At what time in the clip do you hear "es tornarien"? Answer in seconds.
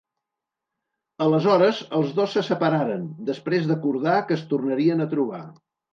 4.41-5.05